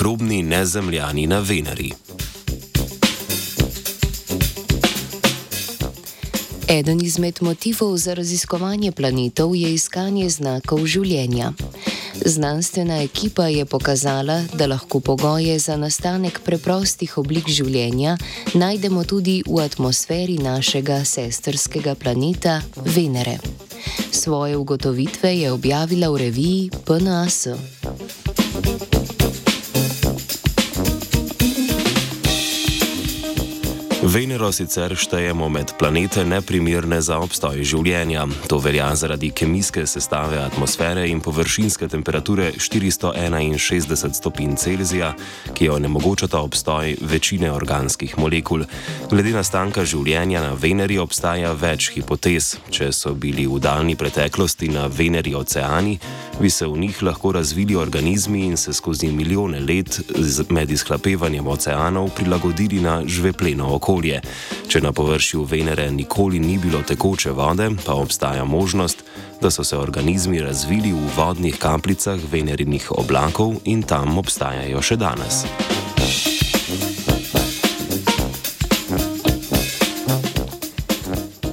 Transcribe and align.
Mikrobni 0.00 0.42
nezemljani 0.42 1.26
na 1.26 1.38
Veneri. 1.40 1.92
Eden 6.68 7.04
izmed 7.04 7.38
motivov 7.40 7.96
za 7.96 8.14
raziskovanje 8.14 8.92
planetov 8.92 9.56
je 9.56 9.74
iskanje 9.74 10.30
znakov 10.30 10.86
življenja. 10.86 11.52
Znanstvena 12.24 13.02
ekipa 13.02 13.50
je 13.52 13.66
pokazala, 13.66 14.40
da 14.54 14.66
lahko 14.66 15.00
pogoje 15.00 15.58
za 15.58 15.76
nastanek 15.76 16.40
preprostih 16.48 17.18
oblik 17.18 17.52
življenja 17.52 18.16
najdemo 18.54 19.04
tudi 19.04 19.42
v 19.46 19.60
atmosferi 19.60 20.38
našega 20.40 21.04
sestrskega 21.04 21.94
planeta 21.94 22.62
Venere. 22.76 23.36
Svoje 24.10 24.56
ugotovitve 24.56 25.36
je 25.42 25.52
objavila 25.52 26.08
v 26.08 26.24
reviji 26.24 26.70
PNAS. 26.88 27.48
Venero 34.02 34.52
sicer 34.52 34.96
štejemo 34.96 35.48
med 35.48 35.72
planete 35.78 36.22
neprimerne 36.24 37.02
za 37.04 37.18
obstoj 37.20 37.60
življenja. 37.60 38.22
To 38.48 38.56
velja 38.56 38.86
zaradi 38.96 39.28
kemijske 39.36 39.82
sestave 39.86 40.38
atmosfere 40.40 41.02
in 41.10 41.20
površinske 41.20 41.84
temperature 41.92 42.46
461 42.56 44.16
stopinj 44.16 44.56
Celzija, 44.56 45.10
ki 45.52 45.68
jo 45.68 45.74
onemogočata 45.76 46.40
obstoj 46.40 46.94
večine 47.00 47.52
organskih 47.52 48.16
molekul. 48.16 48.64
Glede 49.10 49.34
nastanka 49.36 49.84
življenja 49.84 50.40
na 50.46 50.54
Veneri 50.56 50.96
obstaja 50.98 51.52
več 51.52 51.90
hipotez. 51.92 52.54
Če 52.72 52.88
so 52.96 53.12
bili 53.12 53.44
v 53.44 53.60
daljni 53.60 53.98
preteklosti 54.00 54.72
na 54.72 54.86
Veneri 54.88 55.36
oceani, 55.36 55.98
bi 56.40 56.48
se 56.48 56.64
v 56.64 56.86
njih 56.86 57.02
lahko 57.04 57.34
razvili 57.36 57.76
organizmi 57.76 58.46
in 58.48 58.56
se 58.56 58.72
skozi 58.72 59.12
milijone 59.12 59.60
let 59.60 60.00
med 60.48 60.70
izhlapevanjem 60.72 61.46
oceanov 61.46 62.14
prilagodili 62.16 62.80
na 62.80 63.02
žvepleno 63.04 63.74
okolje 63.74 63.89
okolje. 63.90 64.20
Če 64.70 64.80
na 64.80 64.92
površju 64.92 65.44
Venere 65.44 65.90
nikoli 65.90 66.38
ni 66.38 66.58
bilo 66.58 66.82
tekoče 66.86 67.34
vode, 67.34 67.70
pa 67.86 67.94
obstaja 67.98 68.44
možnost, 68.44 69.02
da 69.42 69.50
so 69.50 69.64
se 69.64 69.76
organizmi 69.76 70.40
razvili 70.40 70.92
v 70.92 71.10
vodnih 71.16 71.58
kapljicah 71.58 72.20
venerinih 72.32 72.92
oblakov 72.92 73.58
in 73.64 73.82
tam 73.82 74.18
obstajajo 74.18 74.82
še 74.82 74.96
danes. 74.96 75.44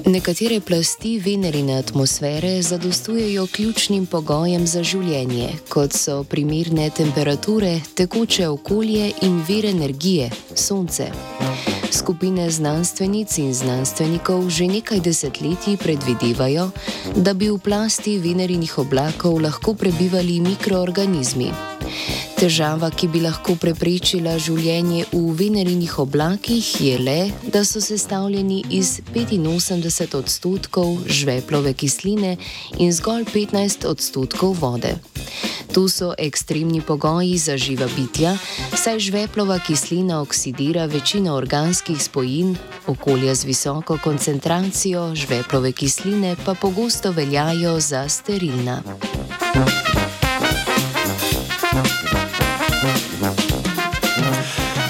Nekatere 0.08 0.60
plasti 0.60 1.18
venerine 1.18 1.74
atmosfere 1.82 2.62
zadostujejo 2.62 3.46
ključnim 3.52 4.06
pogojem 4.06 4.64
za 4.66 4.80
življenje, 4.82 5.50
kot 5.68 5.92
so 5.92 6.22
primirne 6.24 6.88
temperature, 6.96 7.74
tekoče 7.94 8.48
okolje 8.48 9.12
in 9.26 9.42
vir 9.48 9.68
energije, 9.68 10.30
sonce. 10.54 11.10
Skupine 11.90 12.50
znanstvenic 12.50 13.38
in 13.38 13.54
znanstvenikov 13.54 14.50
že 14.50 14.68
nekaj 14.68 15.00
desetletij 15.00 15.76
predvidevajo, 15.76 16.70
da 17.16 17.34
bi 17.34 17.48
v 17.48 17.58
plasti 17.58 18.18
venerinih 18.18 18.78
oblakov 18.78 19.40
lahko 19.40 19.74
prebivali 19.74 20.40
mikroorganizmi. 20.40 21.77
Težava, 22.38 22.92
ki 22.94 23.08
bi 23.10 23.18
lahko 23.18 23.56
preprečila 23.58 24.36
življenje 24.38 25.08
v 25.10 25.32
venerinih 25.40 25.96
oblakih, 25.98 26.68
je 26.78 26.94
le, 27.02 27.16
da 27.50 27.64
so 27.66 27.82
sestavljeni 27.82 28.60
iz 28.78 29.00
85 29.10 30.14
odstotkov 30.14 31.02
žveplove 31.10 31.72
kisline 31.74 32.36
in 32.78 32.94
zgolj 32.94 33.26
15 33.34 33.88
odstotkov 33.90 34.54
vode. 34.62 34.94
Tu 35.74 35.82
so 35.90 36.12
ekstremni 36.14 36.78
pogoji 36.78 37.34
za 37.42 37.58
živa 37.58 37.90
bitja, 37.96 38.36
saj 38.70 39.02
žveplova 39.10 39.58
kislina 39.58 40.22
oksidira 40.22 40.86
večino 40.86 41.34
organskih 41.34 41.98
spojin, 41.98 42.54
okolja 42.86 43.34
z 43.34 43.50
visoko 43.50 43.98
koncentracijo 43.98 45.10
žveplove 45.18 45.74
kisline 45.74 46.36
pa 46.46 46.54
pogosto 46.54 47.10
veljajo 47.10 47.80
za 47.80 48.06
sterilna. 48.08 48.78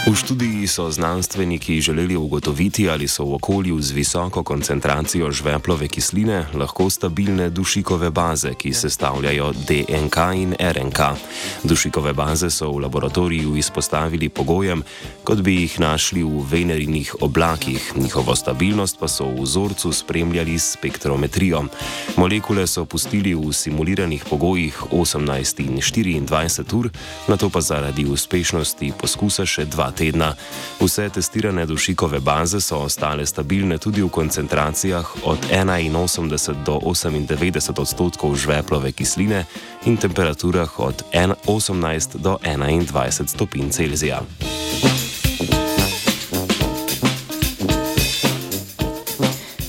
V 0.09 0.17
študiji 0.17 0.67
so 0.67 0.91
znanstveniki 0.91 1.81
želeli 1.81 2.17
ugotoviti, 2.17 2.89
ali 2.91 3.09
so 3.09 3.25
v 3.25 3.35
okolju 3.35 3.81
z 3.81 3.93
visoko 3.93 4.43
koncentracijo 4.43 5.31
žveplove 5.31 5.89
kisline 5.89 6.47
lahko 6.55 6.91
stabilne 6.91 7.51
dušikove 7.51 8.11
baze, 8.11 8.55
ki 8.55 8.73
sestavljajo 8.73 9.53
DNK 9.53 10.17
in 10.35 10.55
RNK. 10.61 11.01
Dušikove 11.65 12.13
baze 12.13 12.51
so 12.51 12.71
v 12.73 12.79
laboratoriju 12.79 13.57
izpostavili 13.57 14.29
pogojem, 14.29 14.83
kot 15.25 15.43
bi 15.43 15.55
jih 15.61 15.81
našli 15.81 16.23
v 16.23 16.41
venerinih 16.51 17.15
oblakih, 17.21 17.93
njihovo 17.97 18.37
stabilnost 18.37 18.97
pa 19.01 19.09
so 19.09 19.29
v 19.29 19.43
vzorcu 19.43 19.93
spremljali 19.93 20.59
s 20.59 20.73
spektrometrijo. 20.73 21.65
Molekule 22.17 22.67
so 22.67 22.85
pustili 22.85 23.35
v 23.35 23.53
simuliranih 23.53 24.25
pogojih 24.31 24.83
18 24.91 25.61
in 25.61 25.77
24 25.77 26.77
ur, 26.77 26.91
na 27.29 27.37
to 27.37 27.51
pa 27.51 27.61
zaradi 27.61 28.07
uspešnosti 28.07 28.93
poskusa 29.01 29.47
še 29.47 29.67
2 29.67 29.98
tedna. 29.99 30.35
Vse 30.81 31.09
testirane 31.09 31.67
dušikove 31.67 32.21
baze 32.21 32.61
so 32.61 32.79
ostale 32.87 33.27
stabilne 33.27 33.79
tudi 33.79 34.03
v 34.03 34.09
koncentracijah 34.09 35.07
od 35.25 35.39
81 35.51 36.65
do 36.65 36.79
98 36.79 37.81
odstotkov 37.81 38.37
žveplove 38.37 38.93
kisline 38.93 39.45
in 39.85 39.97
temperaturah 39.97 40.81
od 40.81 41.03
18 41.13 42.17
do 42.17 42.39
21 42.43 43.27
stopinj 43.27 43.71
Celzija. 43.71 44.23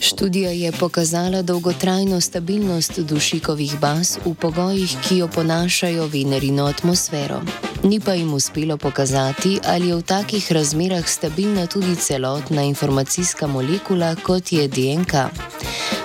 Študija 0.02 0.52
je 0.52 0.72
pokazala 0.72 1.42
dolgotrajno 1.42 2.22
stabilnost 2.22 3.00
dušikovih 3.00 3.80
baz 3.80 4.18
v 4.26 4.34
pogojih, 4.36 4.98
ki 5.08 5.18
jo 5.18 5.28
ponašajo 5.28 6.08
venerino 6.08 6.66
atmosfero 6.66 7.42
ni 7.84 8.00
pa 8.00 8.14
jim 8.14 8.34
uspelo 8.34 8.78
pokazati, 8.78 9.60
ali 9.66 9.88
je 9.88 9.96
v 9.96 10.02
takih 10.02 10.52
razmerah 10.52 11.08
stabilna 11.08 11.68
tudi 11.68 11.96
celotna 11.96 12.64
informacijska 12.64 13.48
molekula, 13.48 14.16
kot 14.16 14.52
je 14.52 14.68
DNK. 14.68 15.14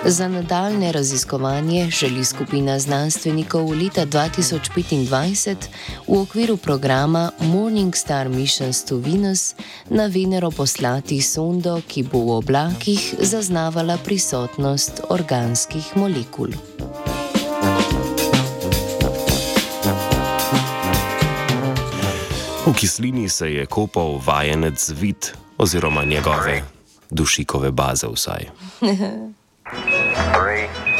Za 0.05 0.27
nadaljne 0.27 0.91
raziskovanje 0.91 1.89
želi 1.89 2.25
skupina 2.25 2.79
znanstvenikov 2.79 3.69
leta 3.69 4.05
2025 4.05 5.55
v 6.07 6.19
okviru 6.21 6.57
programa 6.57 7.31
Morning 7.39 7.95
Star 7.95 8.29
Missions 8.29 8.85
to 8.85 8.97
Venus 8.97 9.55
na 9.89 10.05
Venero 10.05 10.51
poslati 10.51 11.21
sondo, 11.21 11.81
ki 11.87 12.03
bo 12.03 12.19
v 12.19 12.37
oblakih 12.37 13.15
zaznavala 13.19 13.97
prisotnost 13.97 15.01
organskih 15.09 15.95
molekul. 15.95 16.49
V 22.65 22.73
kislini 22.73 23.29
se 23.29 23.49
je 23.49 23.65
kopal 23.65 24.21
vajenec 24.25 24.89
vid 24.89 25.31
oziroma 25.57 26.03
njegove 26.03 26.63
dušikove 27.09 27.71
baze 27.71 28.07
vsaj. 28.07 28.45